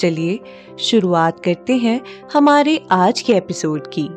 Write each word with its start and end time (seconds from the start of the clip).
चलिए 0.00 0.40
शुरुआत 0.78 1.44
करते 1.44 1.76
हैं 1.76 2.00
हमारे 2.32 2.84
आज 2.90 3.20
के 3.20 3.32
एपिसोड 3.32 3.86
की। 3.98 4.08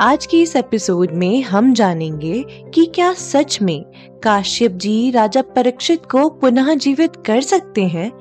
आज 0.00 0.26
के 0.26 0.40
इस 0.40 0.56
एपिसोड 0.56 1.10
में 1.10 1.42
हम 1.42 1.74
जानेंगे 1.74 2.44
कि 2.74 2.86
क्या 2.86 3.12
सच 3.12 3.58
में 3.62 3.84
काश्यप 4.22 4.70
जी 4.70 5.10
राजा 5.10 5.42
परीक्षित 5.42 6.06
को 6.06 6.28
पुनः 6.28 6.74
जीवित 6.74 7.16
कर 7.26 7.40
सकते 7.40 7.84
हैं, 7.84 8.12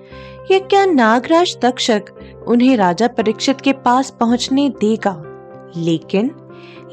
या 0.51 0.59
क्या 0.59 0.85
नागराज 0.85 1.57
तक्षक 1.61 2.03
उन्हें 2.47 2.77
राजा 2.77 3.07
परीक्षित 3.07 3.61
के 3.61 3.73
पास 3.73 4.09
पहुँचने 4.19 4.69
देगा। 4.69 5.23
लेकिन 5.77 6.31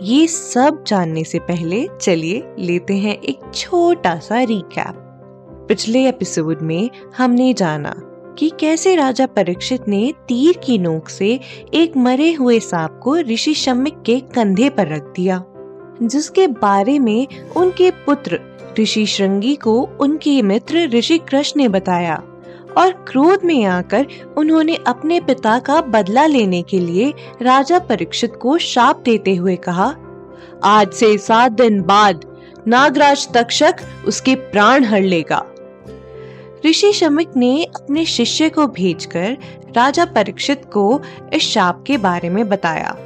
ये 0.03 0.27
सब 0.27 0.85
जानने 0.85 1.25
से 1.25 1.39
पहले 1.39 1.89
चलिए 2.01 2.43
लेते 2.59 2.95
हैं 2.95 3.21
एक 3.21 3.39
छोटा 3.55 4.19
सा 4.19 4.43
रिकैप 4.43 5.07
पिछले 5.69 6.09
एपिसोड 6.09 6.59
में 6.63 6.91
हमने 7.19 7.55
जाना 7.55 8.10
कि 8.39 8.51
कैसे 8.61 8.95
राजा 8.97 9.27
परीक्षित 9.27 9.89
ने 9.89 10.13
तीर 10.29 10.61
की 10.65 10.79
नोक 10.79 11.09
से 11.09 11.29
एक 11.75 11.97
मरे 11.97 12.33
हुए 12.33 12.59
सांप 12.61 13.01
को 13.03 13.17
ऋषि 13.17 13.55
शमिक 13.55 14.03
के 14.03 14.19
कंधे 14.35 14.69
पर 14.69 14.89
रख 14.89 15.13
दिया, 15.17 15.43
जिसके 16.03 16.47
बारे 16.47 16.99
में 16.99 17.27
उनके 17.57 17.91
पुत्र 17.91 18.41
ऋषि 18.81 19.07
श्रृंगी 19.07 19.55
को 19.57 19.81
उनके 20.01 20.41
मित्र 20.43 20.89
ऋषि 20.89 21.19
कृष्ण 21.19 21.61
ने 21.61 21.69
बताया 21.69 22.23
और 22.79 22.93
क्रोध 23.09 23.45
में 23.45 23.65
आकर 23.65 24.07
उन्होंने 24.39 24.79
अपने 24.87 25.21
पिता 25.21 25.59
का 25.59 25.81
बदला 25.81 26.27
लेने 26.27 26.63
के 26.63 26.81
लिए 26.81 27.13
राजा 27.43 27.79
परीक्षित 27.79 28.37
को 28.43 28.59
शाप 28.59 29.03
देते 29.05 29.35
हुए 29.35 29.57
कहा, 29.57 29.95
आज 30.65 30.93
से 30.93 31.17
सात 31.19 31.53
दिन 31.53 31.83
बाद 31.83 32.25
नागराज 32.69 33.29
तक्षक 33.35 33.77
उसके 34.07 34.35
प्राण 34.35 34.85
हर 34.85 35.03
लेगा। 35.03 35.45
ऋषि 36.67 36.93
शमिक 36.93 37.37
ने 37.37 37.65
अपने 37.65 38.05
शिष्य 38.05 38.49
को 38.49 38.67
भेजकर 38.67 39.37
राजा 39.77 40.05
परीक्षित 40.05 40.65
को 40.65 41.01
इस 41.33 41.43
शाप 41.43 41.85
के 41.87 41.97
बारे 41.99 42.29
में 42.29 42.49
बताया, 42.49 42.97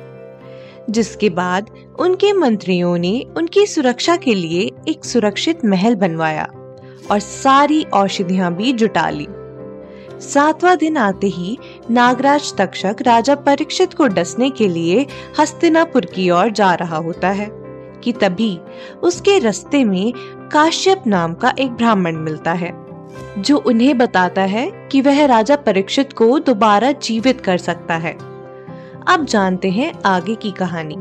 जिसके 0.91 1.31
बाद 1.31 1.71
उनके 2.01 2.33
मंत्रियों 2.33 2.97
ने 2.99 3.27
उनकी 3.37 3.67
सुरक्षा 3.67 4.17
के 4.17 4.35
लिए 4.35 4.71
एक 4.89 5.05
सुरक्षित 5.05 5.65
महल 5.65 5.95
बनवाया 5.95 6.49
और 7.11 7.19
सारी 7.19 7.83
औषधियाँ 7.85 8.55
भी 8.55 8.73
जुटा 8.73 9.09
ली। 9.11 9.27
सातवां 10.21 10.77
दिन 10.77 10.97
आते 10.97 11.27
ही 11.27 11.59
नागराज 11.91 12.53
तक्षक 12.59 12.97
राजा 13.03 13.35
परीक्षित 13.35 13.95
को 13.95 14.07
डसने 14.07 14.51
के 14.51 14.69
लिए 14.69 15.07
हस्तिनापुर 15.41 16.05
की 16.05 16.31
ओर 16.31 16.51
जा 16.51 16.75
रहा 16.75 16.97
होता 16.97 17.29
है 17.29 17.51
कि 18.05 18.13
तभी 18.13 18.59
उसके 19.03 19.39
रास्ते 19.39 19.85
में 19.85 20.13
काश्यप 20.53 21.03
नाम 21.07 21.35
का 21.35 21.55
एक 21.59 21.71
ब्राह्मण 21.71 22.17
मिलता 22.17 22.53
है। 22.53 22.84
जो 23.39 23.57
उन्हें 23.57 23.97
बताता 23.99 24.43
है 24.43 24.71
कि 24.93 25.01
वह 25.01 25.25
राजा 25.27 25.57
परीक्षित 25.57 26.13
को 26.13 26.39
दोबारा 26.39 26.93
जीवित 26.93 27.41
कर 27.41 27.59
सकता 27.59 27.95
है। 27.95 28.13
अब 29.09 29.25
जानते 29.25 29.71
हैं 29.71 29.93
आगे 30.07 30.35
की 30.35 30.51
कहानी। 30.51 30.97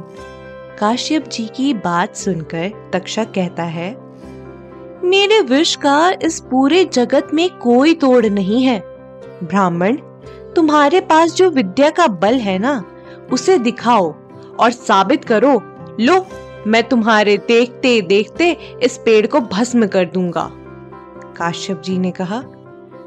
काश्यप 0.80 1.28
जी 1.28 1.46
की 1.48 1.74
बात 1.74 2.16
सुनकर 2.16 2.92
तक्षक 2.94 3.32
कहता 3.32 3.64
है, 3.64 3.92
मेरे 5.04 5.40
विष 5.42 5.76
का 5.76 6.14
इस 6.24 6.40
पूरे 6.40 6.84
जगत 6.86 7.28
में 7.34 7.50
कोई 7.58 7.94
तोड़ 7.94 8.26
नहीं 8.26 8.64
है। 8.64 8.80
ब्राह्मण, 9.44 9.98
तुम्हारे 10.56 11.00
पास 11.02 11.34
जो 11.34 11.50
विद्या 11.50 11.90
का 11.90 12.08
बल 12.08 12.36
है 12.36 12.58
ना, 12.60 12.84
उसे 13.32 13.58
दिखाओ 13.58 14.14
और 14.60 14.72
साबित 14.72 15.26
करो। 15.26 15.62
लो, 16.00 16.26
मैं 16.68 16.84
तुम्हारे 16.84 17.38
देखते 17.38 18.02
देखते 18.02 18.52
इस 18.84 18.98
पेड़ 18.98 19.26
को 19.28 19.42
भस्म 19.42 19.88
कर 19.88 20.06
दूँगा। 20.06 20.50
काश्यप 21.38 21.82
जी 21.82 21.98
ने 21.98 22.12
कहा, 22.12 22.42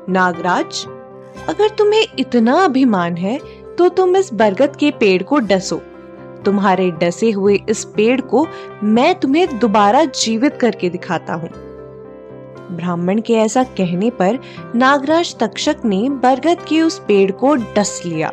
नागराज, 0.08 0.84
अगर 1.48 1.68
तुम्हें 1.68 2.06
इतना 2.18 2.54
अभिमान 2.64 3.16
है 3.16 3.38
तो 3.78 3.88
तुम 3.88 4.16
इस 4.16 4.32
बरगद 4.34 4.76
के 4.76 4.90
पेड़ 4.90 5.22
को 5.22 5.38
डसो। 5.38 5.80
तुम्हारे 6.44 6.90
डसे 6.90 7.30
हुए 7.30 7.58
इस 7.68 7.84
पेड़ 7.96 8.20
को 8.20 8.46
मैं 8.84 9.14
तुम्हें 9.14 9.58
दोबारा 9.58 10.04
जीवित 10.04 10.56
करके 10.56 10.90
दिखाता 10.90 11.34
हूँ। 11.34 11.50
ब्राह्मण 12.70 13.20
के 13.20 13.34
ऐसा 13.34 13.62
कहने 13.78 14.10
पर 14.10 14.38
नागराज 14.74 15.34
तक्षक 15.38 15.84
ने 15.84 16.08
बरगद 16.22 16.64
के 16.68 16.80
उस 16.82 16.98
पेड़ 16.98 17.30
को 17.32 17.54
डस 17.54 18.00
लिया। 18.06 18.32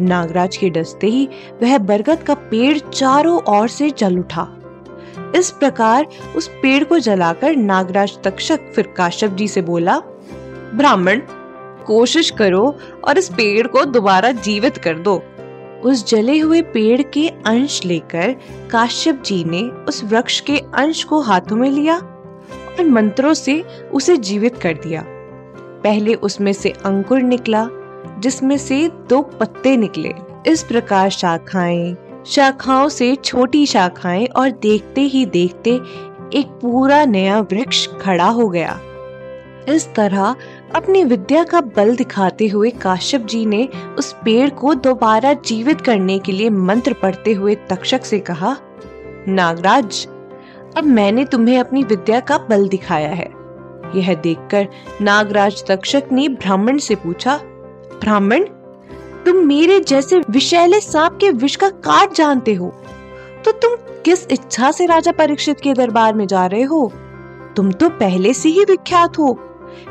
नागराज 0.00 0.56
के 0.56 0.70
डसते 0.70 1.06
ही 1.06 1.28
वह 1.62 1.78
बरगद 1.78 2.22
का 2.22 2.34
पेड़ 2.50 2.78
चारों 2.78 3.40
ओर 3.50 3.68
से 3.68 3.90
जल 3.90 4.18
उठा। 4.18 4.48
इस 5.36 5.50
प्रकार 5.50 6.06
उस 6.36 6.48
पेड़ 6.48 6.84
को 6.84 6.98
जलाकर 6.98 7.56
नागराज 7.56 8.18
तक्षक 8.24 8.72
फिर 8.74 8.86
काश्यप 8.86 9.30
जी 9.30 9.48
से 9.48 9.62
बोला, 9.62 9.98
ब्राह्मण, 10.74 11.20
कोशिश 11.86 12.30
करो 12.30 12.78
और 13.04 13.18
इस 13.18 13.28
पेड़ 13.28 13.66
को 13.66 13.84
दोबारा 13.84 14.32
जीवित 14.32 14.76
कर 14.76 14.98
दो। 14.98 15.22
उस 15.84 16.06
जले 16.06 16.38
हुए 16.38 16.62
पेड़ 16.62 17.02
के 17.02 17.28
अंश 17.28 17.84
लेकर 17.84 18.36
काश्यप 18.70 19.22
जी 19.22 19.44
ने 19.44 19.62
उस 19.62 20.04
वृक्ष 20.04 20.40
के 20.40 20.58
अंश 20.58 21.04
को 21.04 21.20
हाथों 21.20 21.56
में 21.56 21.70
लिया 21.70 21.96
और 21.98 22.84
मंत्रों 22.84 23.34
से 23.34 23.64
उसे 23.94 24.16
जीवित 24.16 24.56
कर 24.56 24.74
दिया। 24.74 25.04
पहले 25.82 26.14
उसमें 26.14 26.52
से 26.52 26.70
अंकुर 26.70 27.22
निकला, 27.22 27.68
जिसमें 28.18 28.58
से 28.58 28.88
दो 28.88 29.22
पत्ते 29.22 29.76
निकले। 29.76 30.12
इस 30.46 30.62
प्रकार 30.62 31.10
शाखाएँ 31.10 31.96
शाखाओं 32.26 32.88
से 32.88 33.14
छोटी 33.14 33.66
शाखाएँ 33.66 34.26
और 34.26 34.50
देखते 34.50 35.00
ही 35.00 35.26
देखते 35.26 35.70
एक 36.38 36.58
पूरा 36.62 37.04
नया 37.04 37.40
वृक्ष 37.40 37.88
खड़ा 38.00 38.28
हो 38.28 38.48
गया। 38.48 38.80
इस 39.68 39.94
तरह 39.94 40.36
अपनी 40.74 41.04
विद्या 41.04 41.44
का 41.44 41.60
बल 41.60 41.96
दिखाते 41.96 42.48
हुए 42.48 42.70
काश्यप 42.70 43.20
जी 43.20 43.46
ने 43.46 43.68
उस 43.98 44.12
पेड़ 44.24 44.50
को 44.50 44.74
दोबारा 44.74 45.32
जीवित 45.32 45.80
करने 45.80 46.18
के 46.18 46.32
लिए 46.32 46.50
मंत्र 46.50 46.92
पढ़ते 46.92 47.32
हुए 47.32 47.54
तक्षक 47.54 48.04
से 48.04 48.18
कहा, 48.18 48.56
नागराज, 49.28 50.06
अब 50.76 50.84
मैंने 50.84 51.24
तुम्हें 51.24 51.58
अपनी 51.58 51.82
विद्या 51.82 52.20
का 52.20 52.38
बल 52.38 52.68
दिखाया 52.68 53.10
है। 53.10 53.30
यह 53.94 54.14
देखकर 54.14 54.68
नागराज 55.00 55.64
तक्षक 55.66 56.08
ने 56.12 56.28
ब्राह्मण 56.28 56.78
से 56.78 56.94
पूछा, 56.94 57.40
ब्राह्मण 58.00 58.44
तुम 59.26 59.36
मेरे 59.36 59.78
जैसे 59.80 60.18
विषैले 60.30 60.80
सांप 60.80 61.16
के 61.20 61.30
विष 61.30 61.54
का 61.56 61.68
काट 61.84 62.12
जानते 62.14 62.52
हो 62.54 62.68
तो 63.44 63.52
तुम 63.52 63.74
किस 64.04 64.26
इच्छा 64.28 64.70
से 64.70 64.86
राजा 64.86 65.12
परीक्षित 65.12 65.60
के 65.60 65.72
दरबार 65.74 66.14
में 66.14 66.26
जा 66.26 66.44
रहे 66.46 66.62
हो? 66.62 66.92
तुम 67.56 67.72
तो 67.72 67.88
पहले 67.90 68.32
से 68.34 68.48
ही 68.48 68.64
विख्यात 68.64 69.18
हो। 69.18 69.38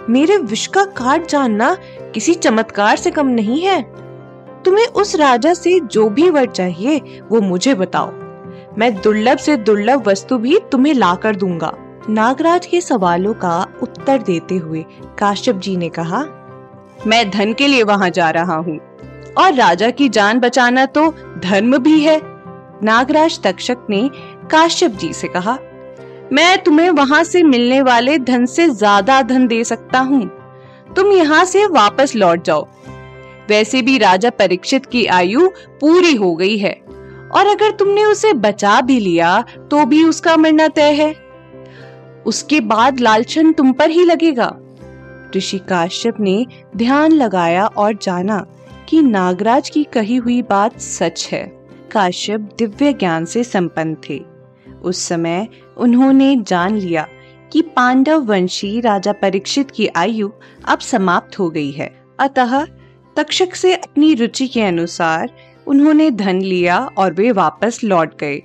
मेरे 0.10 0.38
विष 0.38 0.66
का 0.68 0.86
काट 0.98 1.28
जानना 1.28 1.74
किसी 2.14 2.34
चमत्कार 2.34 2.98
से 2.98 3.12
कम 3.12 3.28
नहीं 3.28 3.62
है। 3.62 3.82
तुम्हें 4.64 4.86
उस 4.86 5.16
राजा 5.16 5.54
से 5.54 5.80
जो 5.80 6.08
भी 6.10 6.30
वर 6.30 6.46
चाहिए, 6.46 6.98
वो 7.32 7.42
मुझे 7.42 7.74
बताओ। 7.74 8.12
मैं 8.78 8.94
दुर्लभ 9.02 9.38
से 9.38 9.58
दुर्लभ 9.58 10.08
वस्तु 10.08 10.38
भी 10.38 10.60
तुम्हें 10.72 10.94
ला 10.94 11.14
कर 11.16 11.36
दूँगा। 11.36 11.74
नागराज 12.10 12.66
के 12.66 12.82
सवालों 12.82 13.34
का 13.36 13.62
उत्तर 13.84 14.24
देते 14.24 14.56
हुए 14.56 14.86
काश्यप 15.20 15.56
जी 15.58 15.78
ने 15.78 15.90
कहा, 15.90 16.26
मैं 17.08 17.30
धन 17.32 17.54
के 17.54 17.68
लिए 17.68 17.84
वहाँ 17.84 18.10
जा 18.10 18.30
रहा 18.30 18.56
हूँ। 18.56 18.80
और 19.38 19.54
राजा 19.54 19.90
की 19.92 20.10
जान 20.10 20.40
बचाना 20.40 20.86
तो 20.88 21.10
धर्म 21.40 21.78
भी 21.80 22.00
है। 22.02 22.20
नागराज 22.84 23.40
तक्षक 23.44 23.86
ने 23.90 24.10
काश्यप 24.52 24.92
जी 24.94 25.12
से 25.14 25.28
कहा, 25.30 25.58
मैं 26.34 26.64
तुम्हें 26.64 26.90
वहाँ 26.92 27.24
से 27.24 27.44
मिलने 27.44 27.82
वाले 27.82 28.18
धन 28.20 28.46
से 28.48 28.68
ज़्यादा 28.70 29.22
धन 29.24 29.48
दे 29.48 29.64
सकता 29.64 30.00
हूँ। 30.02 30.26
तुम 30.96 31.12
यहाँ 31.12 31.44
से 31.46 31.66
वापस 31.68 32.16
लौट 32.16 32.44
जाओ। 32.44 32.68
वैसे 33.50 33.82
भी 33.82 33.98
राजा 33.98 34.30
परीक्षित 34.32 34.86
की 34.86 35.06
आयु 35.08 35.48
पूरी 35.82 36.16
हो 36.16 36.34
गई 36.36 36.58
है, 36.58 36.74
और 37.32 37.48
अगर 37.48 37.72
तुमने 37.72 38.04
उसे 38.06 38.34
बचा 38.36 38.80
भी 38.82 39.00
लिया 39.00 39.42
तो 39.72 39.86
भी 39.86 40.04
उसका 40.04 40.36
मरना 40.38 40.68
तय 40.70 40.94
है। 40.94 41.14
उसके 42.26 42.60
बाद 42.64 43.00
लालचन 43.00 43.52
तुम 43.54 43.72
पर 43.74 43.90
ही 43.90 44.04
लगेगा। 44.06 44.52
ऋषि 45.36 45.58
काश्यप 45.70 46.20
ने 46.20 46.46
ध्यान 46.76 47.12
लगाया 47.14 47.66
और 47.68 47.94
जाना। 47.94 48.46
कि 48.90 49.02
नागराज 49.02 49.70
की 49.70 49.84
कही 49.84 50.16
हुई 50.16 50.42
बात 50.42 50.80
सच 50.80 51.30
है। 51.32 51.44
काश्यप 51.92 52.40
दिव्य 52.58 52.94
ज्ञान 52.94 53.26
से 53.26 53.44
संपन्न 53.44 53.98
थे। 54.10 54.22
उस 54.84 55.04
समय 55.04 55.48
उन्होंने 55.78 56.36
जान 56.36 56.78
लिया 56.78 57.08
कि 57.52 57.62
पांडव 57.62 58.24
वंशी 58.24 58.80
राजा 58.80 59.12
परीक्षित 59.12 59.72
की 59.72 59.88
आयु 59.88 60.30
अब 60.66 60.80
समाप्त 60.80 61.40
हो 61.40 61.50
गई 61.50 61.72
है। 61.72 62.04
अतः 62.20 62.66
तक्षक 63.16 63.56
से 63.56 63.76
अपनी 63.76 64.14
रुचि 64.14 64.48
के 64.48 64.62
अनुसार 64.62 65.32
उन्होंने 65.68 66.12
धन 66.12 66.42
लिया 66.42 66.90
और 66.98 67.14
वे 67.14 67.32
वापस 67.32 67.80
लौट 67.84 68.20
गए। 68.20 68.42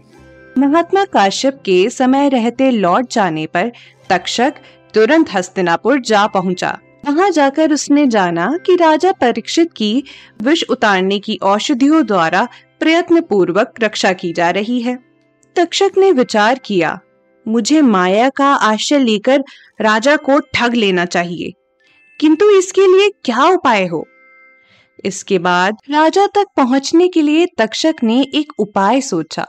महात्मा 0.58 1.04
काश्यप 1.04 1.62
के 1.64 1.90
समय 1.90 2.28
रहते 2.28 2.70
लौट 2.70 3.12
जाने 3.12 3.46
पर 3.46 3.72
तक्षक 4.08 4.54
तुरंत 4.94 5.26
हस्तिनापुर 5.32 6.00
जा 6.00 6.26
पहुँचा। 6.26 6.78
वहाँ 7.04 7.30
जाकर 7.30 7.72
उसने 7.72 8.06
जाना 8.06 8.56
कि 8.66 8.76
राजा 8.76 9.12
परीक्षित 9.12 9.72
की 9.72 10.02
विष 10.42 10.64
उतारने 10.70 11.18
की 11.18 11.38
औषधियों 11.42 12.06
द्वारा 12.06 12.48
प्रयत्न 12.80 13.20
पूर्वक 13.20 13.74
रक्षा 13.82 14.12
की 14.12 14.32
जा 14.32 14.50
रही 14.50 14.80
है। 14.80 14.98
तक्षक 15.56 15.90
ने 15.98 16.12
विचार 16.12 16.60
किया, 16.64 16.98
मुझे 17.48 17.80
माया 17.80 18.28
का 18.28 18.46
आश्रय 18.46 18.98
लेकर 18.98 19.44
राजा 19.80 20.16
को 20.16 20.38
ठग 20.54 20.74
लेना 20.74 21.04
चाहिए। 21.04 21.52
किंतु 22.20 22.50
इसके 22.50 22.86
लिए 22.86 23.08
क्या 23.24 23.44
उपाय 23.44 23.86
हो? 23.86 24.06
इसके 25.04 25.38
बाद 25.38 25.76
राजा 25.90 26.26
तक 26.26 26.46
पहुँचने 26.56 27.08
के 27.08 27.22
लिए 27.22 27.46
तक्षक 27.58 27.94
ने 28.02 28.22
एक 28.34 28.52
उपाय 28.58 29.00
सोचा। 29.00 29.46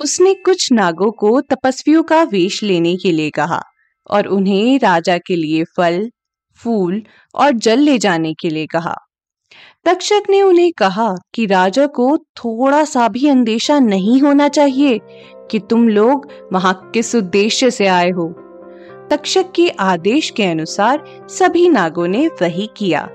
उसने 0.00 0.34
कुछ 0.34 0.72
नागों 0.72 1.10
को 1.10 1.40
तपस्वियों 1.40 2.02
का 2.02 2.22
वेश 2.22 2.62
लेने 2.62 2.96
के 2.96 3.12
लिए 3.12 3.30
कहा 3.30 3.62
और 4.10 4.26
उन्हें 4.26 4.78
राजा 4.78 5.18
के 5.18 5.36
लिए 5.36 5.64
फल 5.64 6.10
फूल 6.56 7.02
और 7.34 7.50
जल 7.50 7.78
ले 7.78 7.98
जाने 7.98 8.34
के 8.34 8.48
लिए 8.48 8.66
कहा। 8.66 8.96
तक्षक 9.84 10.22
ने 10.30 10.42
उन्हें 10.42 10.72
कहा 10.72 11.14
कि 11.34 11.46
राजा 11.46 11.86
को 11.86 12.16
थोड़ा 12.16 12.84
सा 12.84 13.08
भी 13.08 13.28
अंदेशा 13.28 13.78
नहीं 13.78 14.20
होना 14.20 14.48
चाहिए 14.48 15.00
कि 15.50 15.58
तुम 15.58 15.88
लोग 15.88 16.28
वहाँ 16.52 16.90
किस 16.94 17.14
उद्देश्य 17.14 17.70
से 17.70 17.86
आए 17.86 18.10
हो। 18.10 18.28
तक्षक 19.10 19.52
के 19.54 19.68
आदेश 19.68 20.30
के 20.30 20.44
अनुसार 20.44 21.04
सभी 21.28 21.68
नागों 21.68 22.08
ने 22.08 22.26
वही 22.26 22.68
किया। 22.76 23.08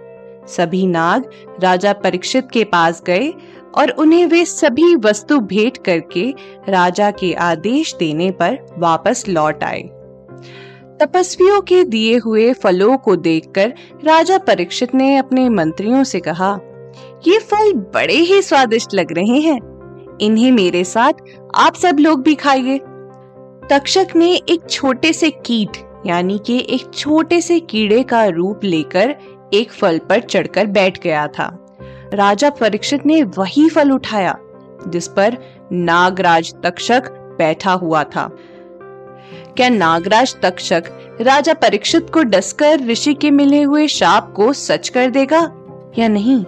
सभी 0.47 0.87
नाग 0.87 1.29
राजा 1.63 1.93
परीक्षित 1.93 2.51
के 2.53 2.63
पास 2.63 3.03
गए 3.07 3.33
और 3.77 3.89
उन्हें 3.89 4.25
वे 4.25 4.45
सभी 4.45 4.95
वस्तु 4.95 5.39
भेंट 5.39 5.77
करके 5.77 6.33
राजा 6.69 7.11
के 7.11 7.33
आदेश 7.33 7.95
देने 7.95 8.31
पर 8.31 8.59
वापस 8.77 9.25
लौट 9.29 9.63
आए। 9.63 9.98
तपस्वियों 11.01 11.59
के 11.61 11.83
दिए 11.83 12.17
हुए 12.17 12.51
फलों 12.53 12.97
को 12.97 13.15
देखकर 13.15 13.73
राजा 14.03 14.37
परीक्षित 14.37 14.95
ने 14.95 15.15
अपने 15.17 15.49
मंत्रियों 15.49 16.03
से 16.03 16.19
कहा, 16.19 16.59
ये 17.27 17.37
फल 17.39 17.71
बड़े 17.93 18.13
ही 18.13 18.41
स्वादिष्ट 18.41 18.93
लग 18.93 19.11
रहे 19.11 19.39
हैं। 19.39 19.59
इन्हें 20.21 20.51
मेरे 20.51 20.83
साथ 20.83 21.13
आप 21.55 21.75
सब 21.75 21.99
लोग 21.99 22.23
भी 22.23 22.35
खाइए। 22.35 22.77
तक्षक 23.69 24.07
ने 24.15 24.33
एक 24.33 24.69
छोटे 24.69 25.13
से 25.13 25.29
कीट, 25.29 25.77
यानी 26.05 26.39
कि 26.45 26.59
एक 26.69 26.93
छोटे 26.93 27.41
से 27.41 27.59
कीड़े 27.59 28.03
का 28.03 28.25
रूप 28.25 28.63
लेकर 28.63 29.15
एक 29.53 29.71
फल 29.71 29.99
पर 29.99 30.19
चढ़कर 30.19 30.65
बैठ 30.65 31.01
गया 31.03 31.27
था। 31.27 31.49
राजा 32.13 32.49
परीक्षित 32.49 33.05
ने 33.05 33.23
वही 33.37 33.69
फल 33.69 33.91
उठाया, 33.91 34.37
जिस 34.87 35.07
पर 35.07 35.37
नागराज 35.71 36.53
तक्षक 36.63 37.11
बैठा 37.37 37.71
हुआ 37.71 38.03
था। 38.03 38.29
क्या 39.59 39.69
नागराज 39.69 40.35
तक्षक, 40.41 40.83
राजा 41.21 41.53
परीक्षित 41.53 42.09
को 42.09 42.21
डसकर 42.23 42.85
ऋषि 42.85 43.13
के 43.13 43.31
मिले 43.31 43.61
हुए 43.61 43.87
शाप 43.87 44.31
को 44.35 44.53
सच 44.53 44.89
कर 44.89 45.09
देगा 45.09 45.39
या 45.97 46.07
नहीं? 46.07 46.45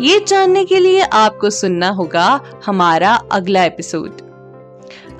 ये 0.00 0.24
जानने 0.28 0.64
के 0.64 0.78
लिए 0.78 1.00
आपको 1.00 1.50
सुनना 1.50 1.88
होगा 1.88 2.40
हमारा 2.66 3.14
अगला 3.32 3.64
एपिसोड। 3.64 4.20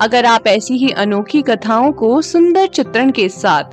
अगर 0.01 0.25
आप 0.25 0.47
ऐसी 0.47 0.73
ही 0.73 0.89
अनोखी 0.89 1.41
कथाओं 1.41 1.91
को 1.91 2.21
सुंदर 2.21 2.67
चित्रण 2.67 3.11
के 3.11 3.29
साथ 3.29 3.63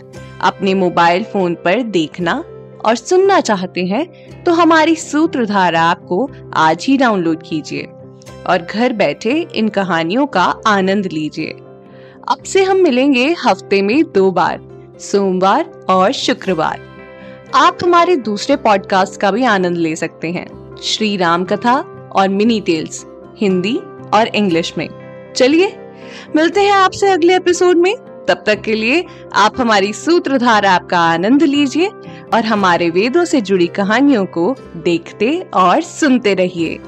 अपने 0.41 0.75
मोबाइल 0.75 1.25
फ़ोन 1.25 1.55
पर 1.55 1.83
देखना 1.83 2.45
और 2.85 2.97
सुनना 2.97 3.41
चाहते 3.41 3.87
हैं 3.87 4.07
तो 4.45 4.53
हमारी 4.53 4.97
सूत्रधार 4.97 5.75
ऐप 5.75 6.07
को 6.09 6.31
आज 6.55 6.85
ही 6.85 6.97
डाउनलोड 6.97 7.43
कीजिए 7.43 7.89
और 8.47 8.67
घर 8.71 8.93
बैठे 8.93 9.41
इन 9.55 9.69
कहानियों 9.69 10.27
का 10.27 10.55
आनंद 10.67 11.07
लीजिए। 11.13 11.59
अब 12.31 12.43
से 12.43 12.63
हम 12.63 12.77
मिलेंगे 12.77 13.37
हफ़्ते 13.45 13.83
में 13.83 14.03
दो 14.13 14.31
बार, 14.31 14.61
सोमवार 15.01 15.87
और 15.89 16.13
शुक्रवार। 16.13 16.81
आप 17.55 17.79
हमारे 17.83 18.17
दूसरे 18.17 18.57
पॉडकास्ट 18.57 19.21
का 19.21 19.31
भी 19.31 19.45
आनंद 19.45 19.77
ले 19.77 19.97
सकते 19.97 20.31
हैं। 20.31 20.77
श्री 20.83 21.17
राम 21.17 21.45
कथा 21.45 21.75
और 22.17 22.29
मिनी 22.29 22.61
टेल्स 22.61 23.07
हिंदी 23.39 23.77
और 24.15 24.27
इंग्लिश 24.35 24.75
में। 24.79 24.89
चलिए, 25.37 25.77
मिलते 26.37 26.61
हैं 26.61 26.73
आपसे 26.73 27.09
अगले 27.09 27.37
एपिसोड 27.37 27.77
में। 27.77 27.97
तब 27.97 28.45
तक 28.47 28.61
के 28.61 28.75
लिए 28.75 29.05
आप 29.35 29.61
हमारी 29.61 29.93
सूत्रधार 29.93 30.65
ऐप 30.65 30.83
का 30.83 30.99
आनंद 30.99 31.43
लीजिए 31.43 31.87
और 32.35 32.45
हमारे 32.45 32.91
वेदों 32.91 33.25
से 33.25 33.41
जुड़ी 33.41 33.67
कहानियों 33.67 34.27
को 34.27 34.57
देखते 34.77 35.47
और 35.55 35.81
सुनते 35.81 36.35
रहिए। 36.35 36.79